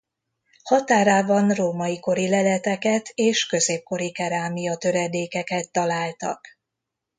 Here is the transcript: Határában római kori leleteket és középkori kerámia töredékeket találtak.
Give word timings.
Határában 0.63 1.49
római 1.53 1.99
kori 1.99 2.29
leleteket 2.29 3.11
és 3.15 3.45
középkori 3.45 4.11
kerámia 4.11 4.77
töredékeket 4.77 5.71
találtak. 5.71 6.47